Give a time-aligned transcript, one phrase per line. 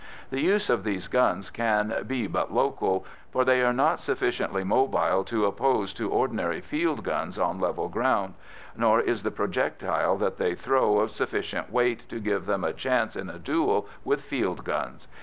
[0.31, 5.23] The use of these guns can be but local, for they are not sufficiently mobile
[5.25, 8.33] to oppose to ordinary field guns on level ground,
[8.75, 13.15] nor is the projectile that they throw of sufficient weight to give them a chance
[13.15, 15.07] in a duel with field guns.